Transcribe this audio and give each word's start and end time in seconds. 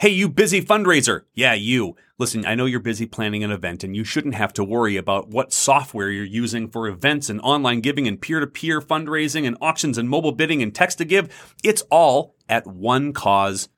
Hey, 0.00 0.10
you 0.10 0.28
busy 0.28 0.62
fundraiser. 0.62 1.22
Yeah, 1.34 1.54
you. 1.54 1.96
Listen, 2.18 2.46
I 2.46 2.54
know 2.54 2.66
you're 2.66 2.78
busy 2.78 3.04
planning 3.04 3.42
an 3.42 3.50
event 3.50 3.82
and 3.82 3.96
you 3.96 4.04
shouldn't 4.04 4.36
have 4.36 4.52
to 4.52 4.62
worry 4.62 4.96
about 4.96 5.30
what 5.30 5.52
software 5.52 6.08
you're 6.08 6.24
using 6.24 6.68
for 6.68 6.86
events 6.86 7.28
and 7.28 7.40
online 7.40 7.80
giving 7.80 8.06
and 8.06 8.20
peer 8.20 8.38
to 8.38 8.46
peer 8.46 8.80
fundraising 8.80 9.44
and 9.44 9.56
auctions 9.60 9.98
and 9.98 10.08
mobile 10.08 10.30
bidding 10.30 10.62
and 10.62 10.72
text 10.72 10.98
to 10.98 11.04
give. 11.04 11.56
It's 11.64 11.82
all 11.90 12.36
at 12.48 12.64
one 12.64 13.12
cause 13.12 13.70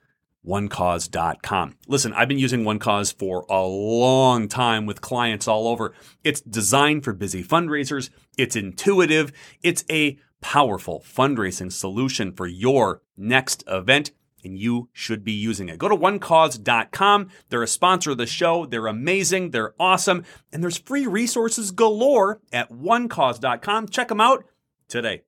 onecause.com. 0.46 1.78
Listen, 1.88 2.12
I've 2.12 2.28
been 2.28 2.38
using 2.38 2.64
OneCause 2.64 3.16
for 3.18 3.46
a 3.48 3.62
long 3.62 4.46
time 4.46 4.84
with 4.84 5.00
clients 5.00 5.48
all 5.48 5.68
over. 5.68 5.94
It's 6.22 6.42
designed 6.42 7.02
for 7.02 7.14
busy 7.14 7.42
fundraisers. 7.42 8.10
It's 8.36 8.56
intuitive. 8.56 9.32
It's 9.62 9.86
a 9.90 10.18
powerful 10.42 11.00
fundraising 11.00 11.72
solution 11.72 12.32
for 12.32 12.46
your 12.46 13.00
next 13.16 13.64
event 13.66 14.10
and 14.44 14.58
you 14.58 14.88
should 14.92 15.24
be 15.24 15.32
using 15.32 15.68
it. 15.68 15.78
Go 15.78 15.88
to 15.88 15.96
onecause.com. 15.96 17.28
They're 17.48 17.62
a 17.62 17.68
sponsor 17.68 18.12
of 18.12 18.18
the 18.18 18.26
show. 18.26 18.66
They're 18.66 18.86
amazing. 18.86 19.50
They're 19.50 19.74
awesome. 19.78 20.24
And 20.52 20.62
there's 20.62 20.78
free 20.78 21.06
resources 21.06 21.70
galore 21.70 22.40
at 22.52 22.70
onecause.com. 22.70 23.88
Check 23.88 24.08
them 24.08 24.20
out 24.20 24.44
today. 24.88 25.22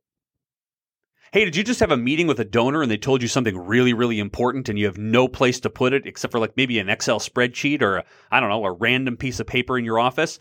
Hey, 1.33 1.47
did 1.47 1.57
you 1.57 1.65
just 1.65 1.81
have 1.81 1.91
a 1.91 1.97
meeting 1.97 2.27
with 2.27 2.41
a 2.41 2.45
donor 2.45 2.83
and 2.83 2.91
they 2.91 2.99
told 2.99 3.23
you 3.23 3.29
something 3.29 3.57
really, 3.57 3.95
really 3.95 4.19
important 4.19 4.69
and 4.69 4.79
you 4.79 4.85
have 4.85 4.99
no 4.99 5.29
place 5.29 5.61
to 5.61 5.71
put 5.71 5.95
it 5.95 6.07
except 6.07 6.31
for 6.31 6.39
like 6.39 6.59
maybe 6.59 6.79
an 6.79 6.91
Excel 6.91 7.19
spreadsheet 7.19 7.81
or 7.81 8.03
I 8.31 8.39
don't 8.39 8.51
know, 8.51 8.67
a 8.67 8.73
random 8.73 9.17
piece 9.17 9.41
of 9.41 9.47
paper 9.47 9.79
in 9.79 9.85
your 9.87 9.99
office? 9.99 10.39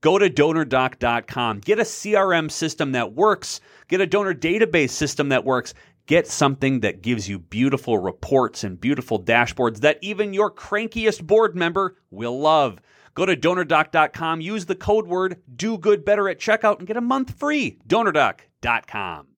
Go 0.00 0.18
to 0.18 0.28
donordock.com. 0.28 1.60
Get 1.60 1.78
a 1.78 1.82
CRM 1.84 2.50
system 2.50 2.90
that 2.90 3.12
works. 3.14 3.60
Get 3.86 4.00
a 4.00 4.06
donor 4.06 4.34
database 4.34 4.90
system 4.90 5.28
that 5.28 5.44
works. 5.44 5.74
Get 6.06 6.26
something 6.26 6.80
that 6.80 7.00
gives 7.00 7.28
you 7.28 7.38
beautiful 7.38 7.98
reports 7.98 8.64
and 8.64 8.80
beautiful 8.80 9.22
dashboards 9.22 9.78
that 9.80 9.98
even 10.02 10.34
your 10.34 10.50
crankiest 10.50 11.22
board 11.24 11.54
member 11.54 11.96
will 12.10 12.38
love. 12.40 12.80
Go 13.14 13.24
to 13.24 13.36
donordock.com, 13.36 14.40
use 14.40 14.66
the 14.66 14.74
code 14.74 15.06
word 15.06 15.42
do 15.54 15.78
good 15.78 16.04
better 16.04 16.28
at 16.28 16.40
checkout 16.40 16.78
and 16.78 16.88
get 16.88 16.96
a 16.96 17.00
month 17.00 17.38
free. 17.38 17.78
donordock.com. 17.86 19.28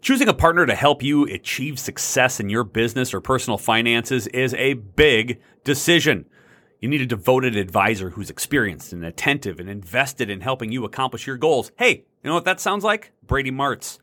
Choosing 0.00 0.28
a 0.28 0.34
partner 0.34 0.64
to 0.64 0.74
help 0.74 1.02
you 1.02 1.24
achieve 1.24 1.78
success 1.78 2.38
in 2.38 2.48
your 2.48 2.62
business 2.64 3.12
or 3.12 3.20
personal 3.20 3.58
finances 3.58 4.28
is 4.28 4.54
a 4.54 4.74
big 4.74 5.40
decision. 5.64 6.24
You 6.80 6.88
need 6.88 7.00
a 7.00 7.06
devoted 7.06 7.56
advisor 7.56 8.10
who's 8.10 8.30
experienced 8.30 8.92
and 8.92 9.04
attentive 9.04 9.58
and 9.58 9.68
invested 9.68 10.30
in 10.30 10.40
helping 10.40 10.70
you 10.70 10.84
accomplish 10.84 11.26
your 11.26 11.36
goals. 11.36 11.72
Hey, 11.76 12.06
you 12.22 12.28
know 12.28 12.34
what 12.34 12.44
that 12.44 12.60
sounds 12.60 12.84
like? 12.84 13.10
Brady 13.26 13.50
Martz. 13.50 13.98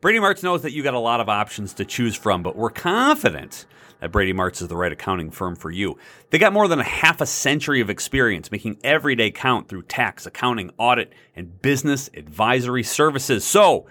Brady 0.00 0.20
Martz 0.20 0.44
knows 0.44 0.62
that 0.62 0.72
you 0.72 0.84
got 0.84 0.94
a 0.94 0.98
lot 1.00 1.18
of 1.18 1.28
options 1.28 1.74
to 1.74 1.84
choose 1.84 2.14
from, 2.14 2.40
but 2.44 2.54
we're 2.54 2.70
confident 2.70 3.66
that 3.98 4.12
Brady 4.12 4.32
Martz 4.32 4.62
is 4.62 4.68
the 4.68 4.76
right 4.76 4.92
accounting 4.92 5.32
firm 5.32 5.56
for 5.56 5.72
you. 5.72 5.98
They 6.30 6.38
got 6.38 6.52
more 6.52 6.68
than 6.68 6.78
a 6.78 6.84
half 6.84 7.20
a 7.20 7.26
century 7.26 7.80
of 7.80 7.90
experience 7.90 8.52
making 8.52 8.78
every 8.84 9.16
day 9.16 9.32
count 9.32 9.68
through 9.68 9.82
tax, 9.82 10.24
accounting, 10.24 10.70
audit, 10.78 11.12
and 11.34 11.60
business 11.62 12.08
advisory 12.14 12.84
services. 12.84 13.44
So, 13.44 13.86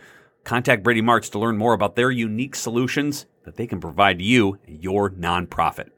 Contact 0.46 0.82
Brady 0.82 1.02
Martz 1.02 1.30
to 1.32 1.40
learn 1.40 1.58
more 1.58 1.74
about 1.74 1.98
their 1.98 2.10
unique 2.10 2.56
solutions 2.56 3.26
that 3.44 3.58
they 3.58 3.68
can 3.68 3.82
provide 3.82 4.22
you 4.22 4.60
and 4.66 4.82
your 4.82 5.10
nonprofit. 5.10 5.90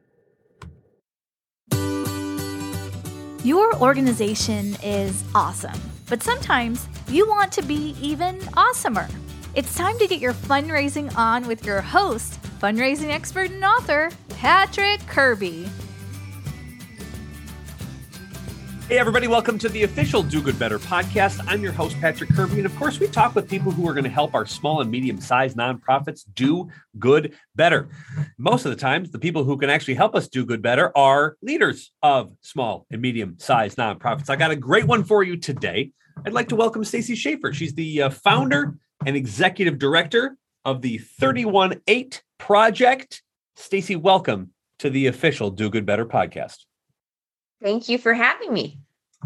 Your 3.44 3.76
organization 3.76 4.76
is 4.82 5.24
awesome, 5.36 5.80
but 6.10 6.24
sometimes 6.24 6.88
you 7.10 7.30
want 7.30 7.52
to 7.52 7.62
be 7.62 7.96
even 8.02 8.40
awesomer. 8.40 9.08
It's 9.56 9.74
time 9.74 9.98
to 9.98 10.06
get 10.06 10.20
your 10.20 10.34
fundraising 10.34 11.14
on 11.18 11.48
with 11.48 11.66
your 11.66 11.82
host, 11.82 12.40
fundraising 12.62 13.10
expert 13.10 13.50
and 13.50 13.66
author, 13.66 14.12
Patrick 14.30 15.00
Kirby. 15.08 15.68
Hey, 18.88 19.00
everybody, 19.00 19.28
welcome 19.28 19.58
to 19.58 19.68
the 19.68 19.82
official 19.82 20.22
Do 20.22 20.40
Good 20.44 20.60
Better 20.60 20.78
podcast. 20.78 21.44
I'm 21.48 21.64
your 21.64 21.72
host, 21.72 22.00
Patrick 22.00 22.30
Kirby. 22.30 22.58
And 22.58 22.68
of 22.68 22.76
course, 22.76 23.00
we 23.00 23.08
talk 23.08 23.34
with 23.34 23.50
people 23.50 23.72
who 23.72 23.88
are 23.90 23.94
going 23.96 24.04
to 24.04 24.10
help 24.10 24.36
our 24.36 24.46
small 24.46 24.82
and 24.82 24.92
medium 24.92 25.20
sized 25.20 25.58
nonprofits 25.58 26.26
do 26.36 26.70
good 27.00 27.34
better. 27.56 27.90
Most 28.38 28.66
of 28.66 28.72
the 28.72 28.78
times, 28.78 29.10
the 29.10 29.18
people 29.18 29.44
who 29.44 29.58
can 29.58 29.72
actually 29.72 29.96
help 29.96 30.14
us 30.14 30.28
do 30.28 30.46
good 30.46 30.62
better 30.62 30.96
are 30.96 31.38
leaders 31.42 31.92
of 32.04 32.32
small 32.42 32.86
and 32.92 33.02
medium 33.02 33.36
sized 33.40 33.80
nonprofits. 33.80 34.30
I 34.30 34.36
got 34.36 34.52
a 34.52 34.56
great 34.56 34.86
one 34.86 35.04
for 35.04 35.24
you 35.24 35.38
today. 35.38 35.92
I'd 36.24 36.34
like 36.34 36.50
to 36.50 36.56
welcome 36.56 36.84
Stacy 36.84 37.16
Schaffer. 37.16 37.52
She's 37.52 37.74
the 37.74 38.04
uh, 38.04 38.10
founder 38.12 38.76
and 39.06 39.16
executive 39.16 39.80
director 39.80 40.38
of 40.66 40.82
the 40.82 40.98
318 40.98 42.22
Project. 42.38 43.22
Stacy, 43.56 43.96
welcome 43.96 44.52
to 44.80 44.90
the 44.90 45.08
official 45.08 45.52
Do 45.52 45.70
Good 45.70 45.86
Better 45.86 46.06
podcast. 46.06 46.66
Thank 47.62 47.90
you 47.90 47.98
for 47.98 48.14
having 48.14 48.54
me. 48.54 48.80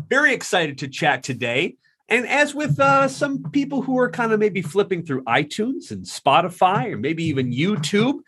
Very 0.09 0.33
excited 0.33 0.79
to 0.79 0.87
chat 0.87 1.23
today. 1.23 1.75
And 2.09 2.27
as 2.27 2.53
with 2.53 2.79
uh, 2.79 3.07
some 3.07 3.43
people 3.51 3.81
who 3.81 3.97
are 3.99 4.09
kind 4.09 4.31
of 4.31 4.39
maybe 4.39 4.61
flipping 4.61 5.03
through 5.03 5.23
iTunes 5.23 5.91
and 5.91 6.03
Spotify 6.05 6.91
or 6.91 6.97
maybe 6.97 7.23
even 7.25 7.51
YouTube, 7.51 8.19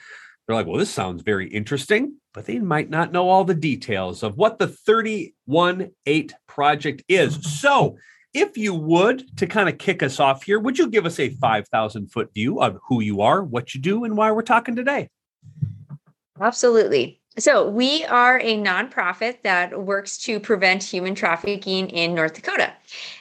they're 0.45 0.55
like, 0.55 0.67
well, 0.67 0.77
this 0.77 0.91
sounds 0.91 1.23
very 1.23 1.47
interesting, 1.49 2.17
but 2.33 2.45
they 2.45 2.59
might 2.59 2.89
not 2.89 3.11
know 3.11 3.29
all 3.29 3.43
the 3.43 3.55
details 3.55 4.21
of 4.23 4.37
what 4.37 4.59
the 4.59 4.67
318 4.67 6.29
project 6.47 7.03
is. 7.09 7.59
So, 7.59 7.97
if 8.35 8.57
you 8.57 8.73
would, 8.73 9.37
to 9.37 9.47
kind 9.47 9.69
of 9.69 9.77
kick 9.77 10.03
us 10.03 10.19
off 10.19 10.43
here, 10.43 10.59
would 10.59 10.77
you 10.77 10.87
give 10.87 11.05
us 11.05 11.19
a 11.19 11.29
5,000 11.29 12.11
foot 12.11 12.33
view 12.33 12.61
of 12.61 12.77
who 12.83 13.01
you 13.01 13.21
are, 13.21 13.41
what 13.41 13.73
you 13.73 13.81
do, 13.81 14.03
and 14.03 14.17
why 14.17 14.29
we're 14.31 14.41
talking 14.41 14.75
today? 14.75 15.09
Absolutely. 16.39 17.21
So, 17.37 17.67
we 17.67 18.05
are 18.05 18.39
a 18.39 18.57
nonprofit 18.57 19.41
that 19.43 19.83
works 19.83 20.17
to 20.19 20.39
prevent 20.39 20.83
human 20.83 21.15
trafficking 21.15 21.89
in 21.89 22.13
North 22.13 22.33
Dakota. 22.33 22.73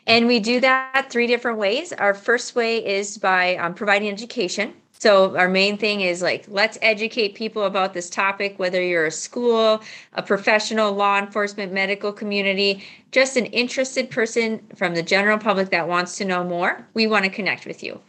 And 0.07 0.27
we 0.27 0.39
do 0.39 0.61
that 0.61 1.07
three 1.11 1.27
different 1.27 1.59
ways. 1.59 1.93
Our 1.93 2.15
first 2.15 2.55
way 2.55 2.85
is 2.85 3.19
by 3.19 3.57
um, 3.57 3.75
providing 3.75 4.09
education. 4.11 4.75
So, 5.01 5.37
our 5.37 5.49
main 5.49 5.77
thing 5.77 6.01
is 6.01 6.23
like, 6.23 6.45
let's 6.49 6.79
educate 6.81 7.35
people 7.35 7.65
about 7.65 7.93
this 7.93 8.09
topic, 8.09 8.59
whether 8.59 8.81
you're 8.81 9.07
a 9.07 9.11
school, 9.11 9.83
a 10.13 10.23
professional, 10.23 10.93
law 10.93 11.19
enforcement, 11.19 11.73
medical 11.73 12.13
community, 12.13 12.85
just 13.15 13.37
an 13.37 13.47
interested 13.47 14.11
person 14.11 14.61
from 14.75 14.93
the 14.93 15.03
general 15.03 15.39
public 15.39 15.71
that 15.71 15.87
wants 15.87 16.19
to 16.19 16.25
know 16.25 16.43
more, 16.43 16.85
we 16.95 17.07
want 17.07 17.25
to 17.25 17.31
connect 17.31 17.65
with 17.65 17.81
you. 17.81 18.01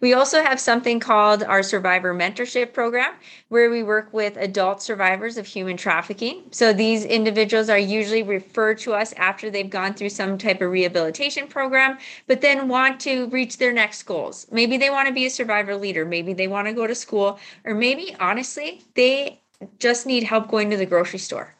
We 0.00 0.14
also 0.14 0.40
have 0.40 0.60
something 0.60 1.00
called 1.00 1.42
our 1.42 1.64
Survivor 1.64 2.14
Mentorship 2.14 2.72
Program, 2.72 3.12
where 3.48 3.70
we 3.70 3.82
work 3.82 4.12
with 4.12 4.36
adult 4.36 4.80
survivors 4.80 5.36
of 5.36 5.48
human 5.48 5.76
trafficking. 5.76 6.44
So 6.52 6.72
these 6.72 7.04
individuals 7.04 7.70
are 7.70 7.78
usually 7.78 8.22
referred 8.22 8.78
to 8.78 8.92
us 8.92 9.12
after 9.14 9.50
they've 9.50 9.68
gone 9.68 9.94
through 9.94 10.10
some 10.10 10.38
type 10.38 10.60
of 10.60 10.70
rehabilitation 10.70 11.48
program, 11.48 11.98
but 12.28 12.40
then 12.40 12.68
want 12.68 13.00
to 13.00 13.26
reach 13.30 13.58
their 13.58 13.72
next 13.72 14.04
goals. 14.04 14.46
Maybe 14.52 14.76
they 14.76 14.90
want 14.90 15.08
to 15.08 15.12
be 15.12 15.26
a 15.26 15.30
survivor 15.30 15.74
leader, 15.74 16.04
maybe 16.04 16.34
they 16.34 16.46
want 16.46 16.68
to 16.68 16.72
go 16.72 16.86
to 16.86 16.94
school, 16.94 17.40
or 17.64 17.74
maybe 17.74 18.14
honestly, 18.20 18.84
they 18.94 19.40
just 19.80 20.06
need 20.06 20.22
help 20.22 20.48
going 20.48 20.70
to 20.70 20.76
the 20.76 20.86
grocery 20.86 21.18
store 21.18 21.52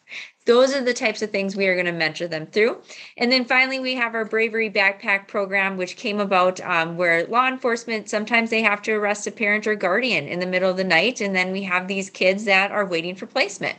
those 0.45 0.75
are 0.75 0.83
the 0.83 0.95
types 0.95 1.23
of 1.23 1.31
things 1.31 1.55
we 1.55 1.67
are 1.67 1.75
going 1.75 1.87
to 1.87 1.93
mentor 1.93 2.27
them 2.27 2.47
through. 2.47 2.79
And 3.17 3.31
then 3.31 3.45
finally, 3.45 3.79
we 3.79 3.94
have 3.94 4.15
our 4.15 4.25
Bravery 4.25 4.71
Backpack 4.71 5.29
program, 5.29 5.77
which 5.77 5.97
came 5.97 6.21
about 6.21 6.61
um, 6.61 6.97
where 6.97 7.27
law 7.27 7.47
enforcement 7.47 8.09
sometimes 8.09 8.50
they 8.50 8.62
have 8.62 8.83
to 8.83 8.93
arrest 8.93 9.27
a 9.27 9.31
parent 9.31 9.67
or 9.67 9.75
guardian 9.75 10.27
in 10.27 10.41
the 10.41 10.47
middle 10.47 10.71
of 10.71 10.77
the 10.77 10.85
night. 10.85 11.21
And 11.21 11.35
then 11.35 11.53
we 11.53 11.62
have 11.62 11.87
these 11.87 12.11
kids 12.11 12.44
that 12.44 12.73
are 12.73 12.87
waiting 12.87 13.15
for 13.15 13.27
placement. 13.27 13.79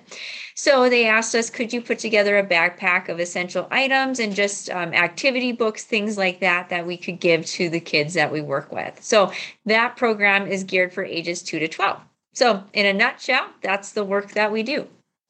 So 0.55 0.89
they 0.89 1.07
asked 1.07 1.35
us, 1.35 1.49
could 1.49 1.73
you 1.73 1.81
put 1.81 1.99
together 1.99 2.37
a 2.37 2.45
backpack 2.45 3.09
of 3.09 3.19
essential 3.19 3.67
items 3.71 4.19
and 4.19 4.35
just 4.35 4.69
um, 4.69 4.93
activity 4.93 5.51
books, 5.51 5.83
things 5.83 6.17
like 6.17 6.39
that, 6.39 6.69
that 6.69 6.85
we 6.85 6.95
could 6.95 7.19
give 7.19 7.45
to 7.47 7.69
the 7.69 7.79
kids 7.79 8.13
that 8.13 8.31
we 8.31 8.41
work 8.41 8.71
with? 8.71 9.03
So 9.03 9.31
that 9.65 9.97
program 9.97 10.47
is 10.47 10.63
geared 10.63 10.93
for 10.93 11.03
ages 11.03 11.41
2 11.41 11.59
to 11.59 11.67
12. 11.67 11.99
So, 12.35 12.63
in 12.73 12.87
a 12.87 12.93
nutshell, 12.93 13.47
that's 13.61 13.91
the 13.91 14.03
work 14.03 14.31
that 14.31 14.51
we 14.51 14.63
do. 14.63 14.87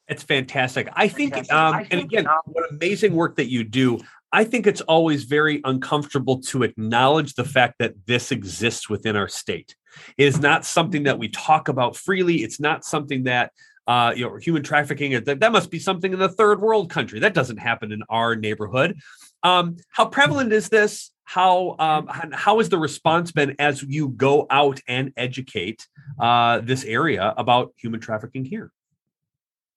It's 0.08 0.22
fantastic. 0.22 0.88
I 0.92 1.08
think, 1.08 1.50
um, 1.52 1.86
and 1.90 2.00
again, 2.00 2.26
um, 2.26 2.40
what 2.44 2.70
amazing 2.70 3.14
work 3.14 3.36
that 3.36 3.50
you 3.50 3.64
do. 3.64 4.00
I 4.32 4.44
think 4.44 4.66
it's 4.66 4.80
always 4.82 5.24
very 5.24 5.60
uncomfortable 5.64 6.40
to 6.42 6.64
acknowledge 6.64 7.34
the 7.34 7.44
fact 7.44 7.76
that 7.78 7.94
this 8.06 8.32
exists 8.32 8.90
within 8.90 9.16
our 9.16 9.28
state. 9.28 9.76
It 10.18 10.24
is 10.24 10.40
not 10.40 10.64
something 10.64 11.04
that 11.04 11.18
we 11.18 11.28
talk 11.28 11.68
about 11.68 11.96
freely. 11.96 12.42
It's 12.42 12.58
not 12.58 12.84
something 12.84 13.24
that 13.24 13.52
uh, 13.86 14.12
you 14.16 14.24
know, 14.24 14.36
human 14.36 14.62
trafficking. 14.62 15.12
That, 15.24 15.40
that 15.40 15.52
must 15.52 15.70
be 15.70 15.78
something 15.78 16.12
in 16.12 16.18
the 16.18 16.28
third 16.28 16.60
world 16.60 16.90
country. 16.90 17.20
That 17.20 17.34
doesn't 17.34 17.58
happen 17.58 17.92
in 17.92 18.02
our 18.08 18.34
neighborhood. 18.34 18.98
Um, 19.42 19.76
how 19.90 20.06
prevalent 20.06 20.52
is 20.52 20.68
this? 20.68 21.10
How 21.24 21.76
um, 21.78 22.06
how 22.32 22.58
has 22.58 22.68
the 22.68 22.78
response 22.78 23.32
been 23.32 23.56
as 23.58 23.82
you 23.82 24.08
go 24.08 24.46
out 24.50 24.80
and 24.86 25.12
educate 25.16 25.86
uh, 26.18 26.60
this 26.60 26.84
area 26.84 27.34
about 27.36 27.72
human 27.76 28.00
trafficking 28.00 28.44
here? 28.44 28.70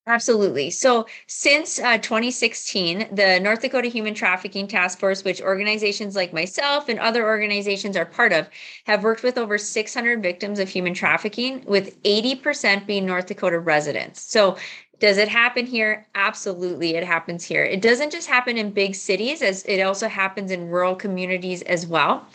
Absolutely. 0.09 0.69
So, 0.69 1.05
since 1.27 1.79
uh, 1.79 1.97
2016, 1.97 3.09
the 3.13 3.41
North 3.41 3.61
Dakota 3.61 3.89
Human 3.89 4.13
Trafficking 4.13 4.65
Task 4.65 4.99
Force, 4.99 5.25
which 5.25 5.41
organizations 5.41 6.15
like 6.15 6.31
myself 6.31 6.87
and 6.87 6.97
other 6.97 7.27
organizations 7.27 7.97
are 7.97 8.05
part 8.05 8.31
of, 8.31 8.47
have 8.85 9.03
worked 9.03 9.21
with 9.21 9.37
over 9.37 9.57
600 9.57 10.23
victims 10.23 10.59
of 10.59 10.69
human 10.69 10.93
trafficking, 10.93 11.61
with 11.65 12.01
80% 12.03 12.87
being 12.87 13.05
North 13.05 13.25
Dakota 13.25 13.59
residents. 13.59 14.21
So, 14.21 14.55
does 14.99 15.17
it 15.17 15.27
happen 15.27 15.65
here? 15.65 16.07
Absolutely, 16.15 16.95
it 16.95 17.03
happens 17.03 17.43
here. 17.43 17.63
It 17.63 17.81
doesn't 17.81 18.11
just 18.11 18.27
happen 18.29 18.57
in 18.57 18.71
big 18.71 18.95
cities, 18.95 19.41
as 19.41 19.63
it 19.65 19.81
also 19.81 20.07
happens 20.07 20.51
in 20.51 20.69
rural 20.69 20.95
communities 20.95 21.61
as 21.63 21.85
well. 21.85 22.25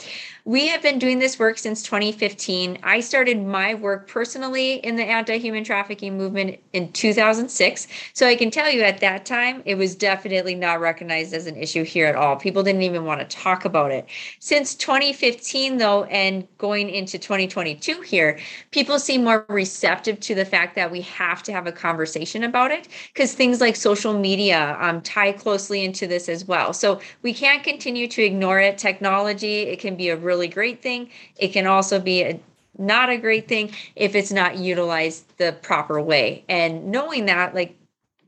We 0.45 0.67
have 0.69 0.83
been 0.83 0.99
doing 0.99 1.21
this 1.21 1.39
work 1.39 1.57
since 1.57 1.85
2015. 1.85 2.79
I 2.83 2.99
started 2.99 3.41
my 3.41 3.75
work 3.75 4.09
personally 4.09 4.75
in 4.75 4.97
the 4.97 5.05
anti 5.05 5.39
human 5.39 5.63
trafficking 5.63 6.19
movement 6.19 6.59
in 6.73 6.91
2006. 6.91 7.87
So 8.13 8.27
I 8.27 8.35
can 8.35 8.51
tell 8.51 8.69
you 8.69 8.83
at 8.83 8.99
that 9.01 9.25
time, 9.25 9.63
it 9.67 9.77
was 9.77 9.95
definitely 9.95 10.57
not 10.57 10.81
recognized 10.81 11.33
as 11.33 11.47
an 11.47 11.57
issue 11.57 11.85
here 11.85 12.07
at 12.07 12.17
all. 12.17 12.35
People 12.35 12.65
didn't 12.65 12.83
even 12.83 13.05
want 13.05 13.21
to 13.21 13.37
talk 13.37 13.65
about 13.65 13.93
it. 13.93 14.09
Since 14.41 14.75
2015, 14.75 15.77
though, 15.77 16.05
and 16.05 16.49
going 16.59 16.91
into 16.91 17.21
2022 17.21 18.01
here, 18.01 18.41
people 18.73 18.99
seem 18.99 19.23
more 19.23 19.47
receptive 19.49 20.19
to 20.21 20.35
the 20.35 20.45
fact 20.45 20.75
that 20.75 20.91
we 20.91 21.03
have 21.03 21.45
to 21.45 21.53
have 21.53 21.69
a 21.69 21.73
conversation 21.73 22.43
about 22.43 22.73
it 22.73 22.89
because 23.15 23.33
things 23.33 23.61
like 23.61 23.77
social 23.77 24.19
media 24.19 24.77
um, 24.81 25.03
tie 25.03 25.31
closely 25.31 25.85
into 25.85 26.09
this 26.09 26.29
as 26.29 26.45
well. 26.47 26.73
So 26.73 27.01
we 27.23 27.33
can't 27.33 27.63
continue 27.63 28.09
to 28.09 28.23
ignore 28.25 28.59
it. 28.59 28.77
Technology, 28.77 29.61
it 29.63 29.79
can 29.79 29.95
be 29.95 30.09
a 30.09 30.17
real 30.17 30.32
really 30.33 30.49
great 30.49 30.81
thing. 30.81 31.11
It 31.37 31.49
can 31.53 31.67
also 31.67 32.01
be 32.01 32.23
a 32.23 32.41
not 32.79 33.11
a 33.11 33.19
great 33.19 33.49
thing 33.49 33.71
if 33.97 34.15
it's 34.15 34.33
not 34.33 34.57
utilized 34.57 35.25
the 35.37 35.53
proper 35.61 36.01
way. 36.01 36.43
And 36.49 36.91
knowing 36.91 37.27
that, 37.27 37.55
like, 37.55 37.77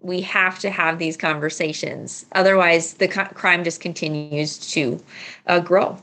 we 0.02 0.20
have 0.20 0.58
to 0.58 0.68
have 0.68 0.98
these 0.98 1.16
conversations. 1.16 2.26
Otherwise, 2.32 2.94
the 2.94 3.08
crime 3.08 3.64
just 3.64 3.80
continues 3.80 4.58
to 4.74 5.02
uh, 5.46 5.60
grow. 5.60 5.96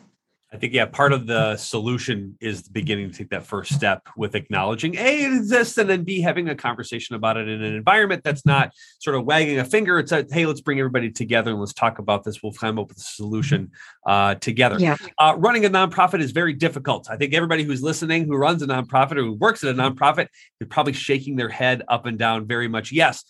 I 0.53 0.57
think 0.57 0.73
yeah, 0.73 0.85
part 0.85 1.13
of 1.13 1.27
the 1.27 1.55
solution 1.55 2.37
is 2.41 2.63
beginning 2.63 3.09
to 3.09 3.17
take 3.17 3.29
that 3.29 3.45
first 3.45 3.73
step 3.73 4.09
with 4.17 4.35
acknowledging 4.35 4.95
a 4.95 5.23
it 5.23 5.33
exists, 5.33 5.77
and 5.77 5.89
then 5.89 6.03
b 6.03 6.19
having 6.19 6.49
a 6.49 6.55
conversation 6.55 7.15
about 7.15 7.37
it 7.37 7.47
in 7.47 7.63
an 7.63 7.73
environment 7.73 8.21
that's 8.21 8.45
not 8.45 8.71
sort 8.99 9.15
of 9.15 9.23
wagging 9.23 9.59
a 9.59 9.65
finger. 9.65 9.97
It's 9.97 10.11
a 10.11 10.25
hey, 10.29 10.45
let's 10.45 10.59
bring 10.59 10.77
everybody 10.77 11.09
together 11.09 11.51
and 11.51 11.59
let's 11.61 11.73
talk 11.73 11.99
about 11.99 12.25
this. 12.25 12.43
We'll 12.43 12.51
come 12.51 12.79
up 12.79 12.89
with 12.89 12.97
a 12.97 13.01
solution 13.01 13.71
uh, 14.05 14.35
together. 14.35 14.77
Yeah. 14.77 14.97
Uh, 15.17 15.35
running 15.37 15.63
a 15.63 15.69
nonprofit 15.69 16.19
is 16.19 16.31
very 16.31 16.53
difficult. 16.53 17.09
I 17.09 17.15
think 17.15 17.33
everybody 17.33 17.63
who's 17.63 17.81
listening, 17.81 18.25
who 18.25 18.35
runs 18.35 18.61
a 18.61 18.67
nonprofit 18.67 19.13
or 19.13 19.23
who 19.23 19.33
works 19.33 19.63
at 19.63 19.69
a 19.69 19.77
nonprofit, 19.77 20.27
is 20.59 20.67
probably 20.69 20.93
shaking 20.93 21.37
their 21.37 21.49
head 21.49 21.83
up 21.87 22.05
and 22.05 22.19
down 22.19 22.45
very 22.45 22.67
much. 22.67 22.91
Yes. 22.91 23.23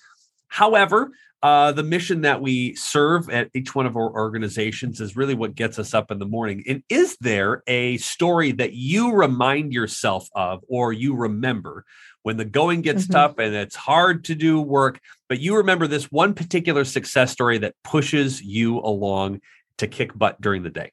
However, 0.48 1.12
uh, 1.44 1.72
the 1.72 1.84
mission 1.84 2.22
that 2.22 2.42
we 2.42 2.76
serve 2.76 3.30
at 3.30 3.50
each 3.54 3.74
one 3.74 3.88
of 3.88 3.96
our 3.96 4.12
organizations 4.14 5.02
is 5.02 5.16
really 5.16 5.34
what 5.34 5.56
gets 5.56 5.80
us 5.80 5.94
up 5.94 6.12
in 6.12 6.20
the 6.20 6.26
morning. 6.26 6.64
And 6.68 6.84
is 6.88 7.18
there 7.20 7.64
a 7.66 7.98
story 7.98 8.52
that 8.54 8.74
you 8.74 9.12
remind 9.12 9.74
yourself 9.74 10.30
of 10.36 10.64
or 10.68 10.94
you 10.94 11.16
remember 11.16 11.86
when 12.22 12.38
the 12.38 12.46
going 12.46 12.82
gets 12.82 13.04
mm-hmm. 13.04 13.14
tough 13.14 13.40
and 13.40 13.56
it's 13.56 13.76
hard 13.76 14.26
to 14.26 14.36
do 14.36 14.62
work, 14.62 15.00
but 15.28 15.40
you 15.40 15.58
remember 15.58 15.88
this 15.88 16.12
one 16.12 16.36
particular 16.36 16.86
success 16.86 17.32
story 17.32 17.58
that 17.58 17.74
pushes 17.84 18.42
you 18.42 18.78
along 18.80 19.42
to 19.78 19.88
kick 19.88 20.16
butt 20.16 20.40
during 20.40 20.62
the 20.62 20.70
day? 20.70 20.92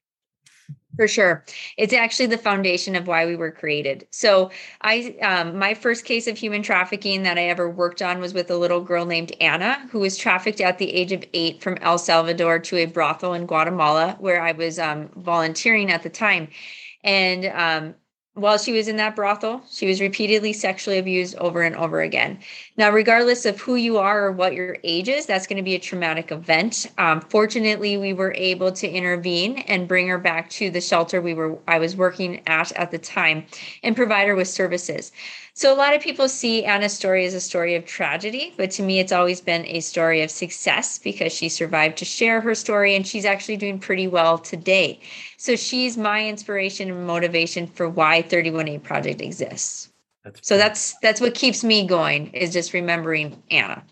For 0.96 1.06
sure. 1.06 1.44
It's 1.76 1.92
actually 1.92 2.26
the 2.26 2.38
foundation 2.38 2.96
of 2.96 3.06
why 3.06 3.24
we 3.24 3.36
were 3.36 3.52
created. 3.52 4.08
So, 4.10 4.50
I 4.82 5.16
um, 5.22 5.56
my 5.56 5.74
first 5.74 6.04
case 6.04 6.26
of 6.26 6.36
human 6.36 6.60
trafficking 6.60 7.22
that 7.22 7.38
I 7.38 7.44
ever 7.44 7.70
worked 7.70 8.02
on 8.02 8.20
was 8.20 8.34
with 8.34 8.50
a 8.50 8.56
little 8.56 8.80
girl 8.80 9.06
named 9.06 9.30
Anna 9.40 9.86
who 9.92 10.00
was 10.00 10.16
trafficked 10.16 10.60
at 10.60 10.78
the 10.78 10.92
age 10.92 11.12
of 11.12 11.22
8 11.32 11.62
from 11.62 11.78
El 11.82 11.98
Salvador 11.98 12.58
to 12.58 12.78
a 12.78 12.86
brothel 12.86 13.34
in 13.34 13.46
Guatemala 13.46 14.16
where 14.18 14.42
I 14.42 14.50
was 14.50 14.80
um, 14.80 15.08
volunteering 15.14 15.92
at 15.92 16.02
the 16.02 16.10
time. 16.10 16.48
And 17.04 17.44
um, 17.46 17.94
while 18.38 18.56
she 18.56 18.72
was 18.72 18.88
in 18.88 18.96
that 18.96 19.16
brothel, 19.16 19.62
she 19.70 19.86
was 19.86 20.00
repeatedly 20.00 20.52
sexually 20.52 20.98
abused 20.98 21.36
over 21.36 21.62
and 21.62 21.74
over 21.74 22.00
again. 22.00 22.38
Now, 22.76 22.90
regardless 22.90 23.44
of 23.44 23.60
who 23.60 23.74
you 23.74 23.98
are 23.98 24.26
or 24.26 24.32
what 24.32 24.54
your 24.54 24.78
age 24.84 25.08
is, 25.08 25.26
that's 25.26 25.46
going 25.46 25.56
to 25.56 25.62
be 25.62 25.74
a 25.74 25.78
traumatic 25.78 26.30
event. 26.30 26.86
Um, 26.98 27.20
fortunately, 27.20 27.96
we 27.96 28.12
were 28.12 28.32
able 28.34 28.70
to 28.72 28.88
intervene 28.88 29.58
and 29.66 29.88
bring 29.88 30.06
her 30.08 30.18
back 30.18 30.48
to 30.50 30.70
the 30.70 30.80
shelter 30.80 31.20
we 31.20 31.34
were 31.34 31.58
I 31.66 31.78
was 31.78 31.96
working 31.96 32.40
at 32.46 32.70
at 32.72 32.90
the 32.90 32.98
time 32.98 33.44
and 33.82 33.96
provide 33.96 34.28
her 34.28 34.34
with 34.34 34.48
services. 34.48 35.12
So, 35.58 35.74
a 35.74 35.74
lot 35.74 35.92
of 35.92 36.00
people 36.00 36.28
see 36.28 36.64
Anna's 36.64 36.92
story 36.92 37.26
as 37.26 37.34
a 37.34 37.40
story 37.40 37.74
of 37.74 37.84
tragedy, 37.84 38.54
but 38.56 38.70
to 38.70 38.82
me, 38.84 39.00
it's 39.00 39.10
always 39.10 39.40
been 39.40 39.66
a 39.66 39.80
story 39.80 40.22
of 40.22 40.30
success 40.30 41.00
because 41.00 41.32
she 41.32 41.48
survived 41.48 41.98
to 41.98 42.04
share 42.04 42.40
her 42.40 42.54
story 42.54 42.94
and 42.94 43.04
she's 43.04 43.24
actually 43.24 43.56
doing 43.56 43.80
pretty 43.80 44.06
well 44.06 44.38
today. 44.38 45.00
So, 45.36 45.56
she's 45.56 45.96
my 45.96 46.28
inspiration 46.28 46.92
and 46.92 47.04
motivation 47.08 47.66
for 47.66 47.88
why 47.88 48.22
31:8 48.22 48.84
Project 48.84 49.20
exists. 49.20 49.90
That's 50.22 50.46
so 50.46 50.58
that's 50.58 50.94
that's 51.02 51.20
what 51.20 51.34
keeps 51.34 51.64
me 51.64 51.88
going 51.88 52.28
is 52.34 52.52
just 52.52 52.72
remembering 52.72 53.42
Anna. 53.50 53.82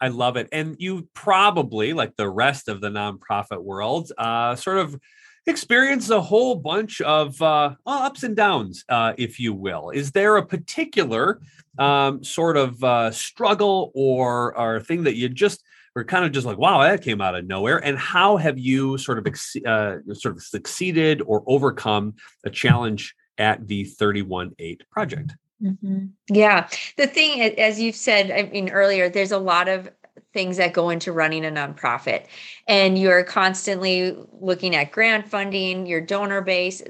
I 0.00 0.08
love 0.08 0.36
it, 0.36 0.48
and 0.50 0.74
you 0.80 1.06
probably, 1.14 1.92
like 1.92 2.16
the 2.16 2.28
rest 2.28 2.66
of 2.66 2.80
the 2.80 2.88
nonprofit 2.88 3.62
world, 3.62 4.10
uh, 4.18 4.56
sort 4.56 4.78
of 4.78 4.98
experience 5.46 6.10
a 6.10 6.20
whole 6.20 6.54
bunch 6.54 7.00
of 7.00 7.40
uh, 7.42 7.74
ups 7.86 8.22
and 8.22 8.36
downs, 8.36 8.84
uh, 8.88 9.12
if 9.18 9.40
you 9.40 9.52
will. 9.52 9.90
Is 9.90 10.12
there 10.12 10.36
a 10.36 10.46
particular 10.46 11.40
um, 11.78 12.22
sort 12.22 12.56
of 12.56 12.82
uh, 12.84 13.10
struggle 13.10 13.90
or 13.94 14.56
or 14.58 14.80
thing 14.80 15.04
that 15.04 15.16
you 15.16 15.28
just 15.28 15.62
were 15.94 16.04
kind 16.04 16.24
of 16.24 16.32
just 16.32 16.46
like, 16.46 16.58
wow, 16.58 16.82
that 16.82 17.02
came 17.02 17.20
out 17.20 17.34
of 17.34 17.46
nowhere? 17.46 17.78
And 17.78 17.98
how 17.98 18.36
have 18.36 18.58
you 18.58 18.98
sort 18.98 19.18
of 19.18 19.26
ex- 19.26 19.56
uh, 19.66 19.98
sort 20.14 20.36
of 20.36 20.42
succeeded 20.42 21.22
or 21.22 21.42
overcome 21.46 22.14
a 22.44 22.50
challenge 22.50 23.14
at 23.38 23.66
the 23.66 23.84
31-8 23.84 24.80
project? 24.90 25.32
Mm-hmm. 25.62 26.06
Yeah. 26.28 26.68
The 26.96 27.06
thing, 27.06 27.40
as 27.58 27.80
you've 27.80 27.96
said, 27.96 28.30
I 28.30 28.50
mean, 28.50 28.70
earlier, 28.70 29.08
there's 29.08 29.32
a 29.32 29.38
lot 29.38 29.68
of 29.68 29.90
things 30.32 30.56
that 30.56 30.72
go 30.72 30.90
into 30.90 31.12
running 31.12 31.44
a 31.44 31.50
nonprofit. 31.50 32.26
And 32.66 32.98
you're 32.98 33.24
constantly 33.24 34.16
looking 34.40 34.74
at 34.74 34.92
grant 34.92 35.28
funding, 35.28 35.86
your 35.86 36.00
donor 36.00 36.40
base. 36.40 36.82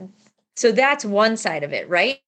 So 0.56 0.72
that's 0.72 1.04
one 1.04 1.36
side 1.36 1.62
of 1.62 1.72
it, 1.72 1.88
right? 1.88 2.20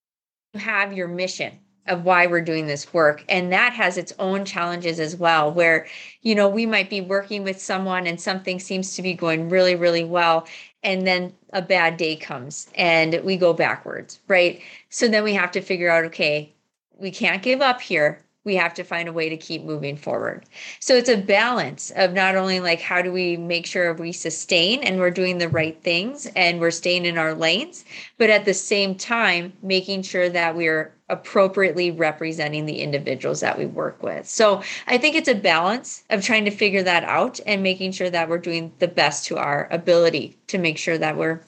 You 0.52 0.60
have 0.60 0.92
your 0.92 1.08
mission 1.08 1.58
of 1.86 2.04
why 2.04 2.26
we're 2.26 2.40
doing 2.40 2.66
this 2.66 2.92
work 2.94 3.24
and 3.28 3.52
that 3.52 3.72
has 3.72 3.98
its 3.98 4.12
own 4.18 4.44
challenges 4.44 4.98
as 4.98 5.16
well 5.16 5.52
where 5.52 5.86
you 6.22 6.34
know 6.34 6.48
we 6.48 6.64
might 6.64 6.88
be 6.88 7.00
working 7.00 7.44
with 7.44 7.60
someone 7.60 8.06
and 8.06 8.20
something 8.20 8.58
seems 8.58 8.96
to 8.96 9.02
be 9.02 9.12
going 9.12 9.48
really 9.48 9.74
really 9.74 10.04
well 10.04 10.46
and 10.82 11.06
then 11.06 11.32
a 11.52 11.60
bad 11.60 11.96
day 11.96 12.16
comes 12.16 12.68
and 12.74 13.20
we 13.22 13.36
go 13.36 13.52
backwards 13.52 14.20
right 14.28 14.62
so 14.88 15.08
then 15.08 15.22
we 15.22 15.34
have 15.34 15.50
to 15.50 15.60
figure 15.60 15.90
out 15.90 16.04
okay 16.04 16.54
we 16.96 17.10
can't 17.10 17.42
give 17.42 17.60
up 17.60 17.80
here 17.80 18.24
we 18.44 18.56
have 18.56 18.74
to 18.74 18.84
find 18.84 19.08
a 19.08 19.12
way 19.12 19.28
to 19.28 19.36
keep 19.36 19.64
moving 19.64 19.96
forward. 19.96 20.44
So 20.80 20.94
it's 20.96 21.08
a 21.08 21.16
balance 21.16 21.90
of 21.96 22.12
not 22.12 22.36
only 22.36 22.60
like 22.60 22.80
how 22.80 23.02
do 23.02 23.10
we 23.10 23.36
make 23.36 23.66
sure 23.66 23.94
we 23.94 24.12
sustain 24.12 24.82
and 24.82 24.98
we're 24.98 25.10
doing 25.10 25.38
the 25.38 25.48
right 25.48 25.80
things 25.82 26.26
and 26.36 26.60
we're 26.60 26.70
staying 26.70 27.06
in 27.06 27.18
our 27.18 27.34
lanes, 27.34 27.84
but 28.18 28.30
at 28.30 28.44
the 28.44 28.54
same 28.54 28.94
time, 28.94 29.52
making 29.62 30.02
sure 30.02 30.28
that 30.28 30.56
we're 30.56 30.92
appropriately 31.08 31.90
representing 31.90 32.66
the 32.66 32.80
individuals 32.80 33.40
that 33.40 33.58
we 33.58 33.66
work 33.66 34.02
with. 34.02 34.26
So 34.26 34.62
I 34.86 34.98
think 34.98 35.16
it's 35.16 35.28
a 35.28 35.34
balance 35.34 36.04
of 36.10 36.22
trying 36.22 36.44
to 36.46 36.50
figure 36.50 36.82
that 36.82 37.04
out 37.04 37.40
and 37.46 37.62
making 37.62 37.92
sure 37.92 38.10
that 38.10 38.28
we're 38.28 38.38
doing 38.38 38.72
the 38.78 38.88
best 38.88 39.26
to 39.26 39.36
our 39.36 39.68
ability 39.70 40.38
to 40.48 40.58
make 40.58 40.78
sure 40.78 40.98
that 40.98 41.16
we're 41.16 41.40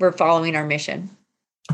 we're 0.00 0.12
following 0.12 0.56
our 0.56 0.66
mission. 0.66 1.16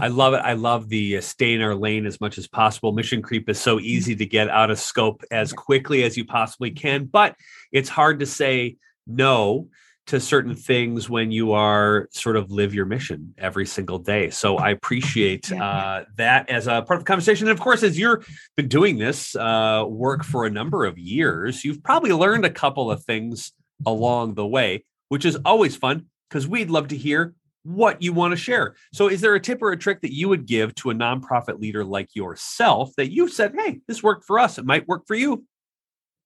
I 0.00 0.08
love 0.08 0.32
it. 0.32 0.38
I 0.38 0.54
love 0.54 0.88
the 0.88 1.18
uh, 1.18 1.20
stay 1.20 1.52
in 1.52 1.60
our 1.60 1.74
lane 1.74 2.06
as 2.06 2.20
much 2.22 2.38
as 2.38 2.48
possible. 2.48 2.92
Mission 2.92 3.20
creep 3.20 3.50
is 3.50 3.60
so 3.60 3.78
easy 3.78 4.16
to 4.16 4.24
get 4.24 4.48
out 4.48 4.70
of 4.70 4.78
scope 4.78 5.22
as 5.30 5.52
quickly 5.52 6.04
as 6.04 6.16
you 6.16 6.24
possibly 6.24 6.70
can, 6.70 7.04
but 7.04 7.36
it's 7.70 7.90
hard 7.90 8.20
to 8.20 8.26
say 8.26 8.76
no 9.06 9.68
to 10.06 10.18
certain 10.18 10.54
things 10.54 11.10
when 11.10 11.30
you 11.30 11.52
are 11.52 12.08
sort 12.12 12.36
of 12.36 12.50
live 12.50 12.74
your 12.74 12.86
mission 12.86 13.34
every 13.36 13.66
single 13.66 13.98
day. 13.98 14.30
So 14.30 14.56
I 14.56 14.70
appreciate 14.70 15.52
uh, 15.52 16.04
that 16.16 16.48
as 16.48 16.66
a 16.66 16.82
part 16.82 16.92
of 16.92 17.00
the 17.00 17.04
conversation. 17.04 17.46
And 17.46 17.56
of 17.56 17.62
course, 17.62 17.82
as 17.82 17.98
you've 17.98 18.26
been 18.56 18.68
doing 18.68 18.98
this 18.98 19.36
uh, 19.36 19.84
work 19.86 20.24
for 20.24 20.46
a 20.46 20.50
number 20.50 20.86
of 20.86 20.98
years, 20.98 21.62
you've 21.62 21.82
probably 21.82 22.12
learned 22.12 22.46
a 22.46 22.50
couple 22.50 22.90
of 22.90 23.04
things 23.04 23.52
along 23.86 24.34
the 24.34 24.46
way, 24.46 24.84
which 25.10 25.24
is 25.24 25.36
always 25.44 25.76
fun 25.76 26.06
because 26.28 26.48
we'd 26.48 26.70
love 26.70 26.88
to 26.88 26.96
hear 26.96 27.34
what 27.62 28.02
you 28.02 28.12
want 28.12 28.32
to 28.32 28.36
share. 28.36 28.74
So, 28.92 29.08
is 29.08 29.20
there 29.20 29.34
a 29.34 29.40
tip 29.40 29.62
or 29.62 29.72
a 29.72 29.76
trick 29.76 30.00
that 30.02 30.14
you 30.14 30.28
would 30.28 30.46
give 30.46 30.74
to 30.76 30.90
a 30.90 30.94
nonprofit 30.94 31.60
leader 31.60 31.84
like 31.84 32.14
yourself 32.14 32.92
that 32.96 33.12
you 33.12 33.28
said, 33.28 33.54
hey, 33.56 33.80
this 33.86 34.02
worked 34.02 34.24
for 34.24 34.38
us? 34.38 34.58
It 34.58 34.64
might 34.64 34.88
work 34.88 35.06
for 35.06 35.14
you? 35.14 35.44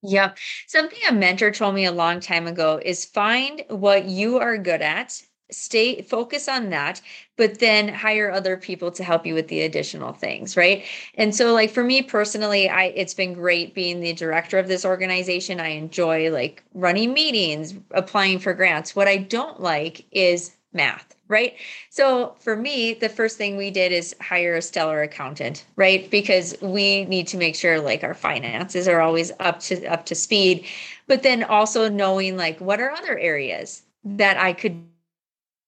Yep. 0.03 0.37
Something 0.67 0.99
a 1.09 1.13
mentor 1.13 1.51
told 1.51 1.73
me 1.73 1.85
a 1.85 1.91
long 1.91 2.19
time 2.19 2.47
ago 2.47 2.79
is 2.83 3.05
find 3.05 3.63
what 3.69 4.05
you 4.05 4.37
are 4.37 4.57
good 4.57 4.81
at 4.81 5.19
stay 5.51 6.01
focus 6.01 6.49
on 6.49 6.71
that 6.71 6.99
but 7.37 7.59
then 7.59 7.87
hire 7.87 8.31
other 8.31 8.57
people 8.57 8.89
to 8.89 9.03
help 9.03 9.27
you 9.27 9.35
with 9.35 9.47
the 9.47 9.61
additional 9.61 10.11
things 10.11 10.57
right 10.57 10.85
and 11.15 11.35
so 11.35 11.53
like 11.53 11.69
for 11.69 11.83
me 11.83 12.01
personally 12.01 12.67
i 12.67 12.85
it's 12.85 13.13
been 13.13 13.33
great 13.33 13.75
being 13.75 13.99
the 13.99 14.13
director 14.13 14.57
of 14.57 14.67
this 14.67 14.83
organization 14.83 15.59
i 15.59 15.67
enjoy 15.67 16.31
like 16.31 16.63
running 16.73 17.13
meetings 17.13 17.75
applying 17.91 18.39
for 18.39 18.55
grants 18.55 18.95
what 18.95 19.07
i 19.07 19.17
don't 19.17 19.59
like 19.59 20.03
is 20.11 20.55
math 20.73 21.14
right? 21.27 21.55
So 21.89 22.35
for 22.39 22.55
me 22.55 22.93
the 22.93 23.09
first 23.09 23.37
thing 23.37 23.57
we 23.57 23.71
did 23.71 23.91
is 23.91 24.15
hire 24.21 24.55
a 24.55 24.61
stellar 24.61 25.01
accountant 25.01 25.65
right? 25.75 26.09
Because 26.09 26.55
we 26.61 27.05
need 27.05 27.27
to 27.27 27.37
make 27.37 27.55
sure 27.55 27.79
like 27.79 28.03
our 28.03 28.13
finances 28.13 28.87
are 28.87 29.01
always 29.01 29.31
up 29.39 29.59
to 29.61 29.85
up 29.85 30.05
to 30.07 30.15
speed 30.15 30.65
but 31.07 31.23
then 31.23 31.43
also 31.43 31.89
knowing 31.89 32.37
like 32.37 32.59
what 32.59 32.79
are 32.79 32.91
other 32.91 33.17
areas 33.17 33.83
that 34.03 34.37
i 34.37 34.53
could 34.53 34.83